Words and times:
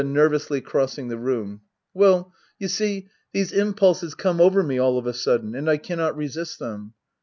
[Nervously 0.03 0.61
crossing 0.61 1.09
the 1.09 1.17
room,'] 1.19 1.61
Well, 1.93 2.33
you 2.57 2.67
see— 2.69 3.09
these 3.33 3.51
impulses 3.51 4.15
come 4.15 4.41
over 4.41 4.63
me 4.63 4.79
all 4.79 4.97
of 4.97 5.05
a 5.05 5.13
sudden; 5.13 5.53
and 5.53 5.69
I 5.69 5.77
cannot 5.77 6.17
resist 6.17 6.57
them. 6.57 6.95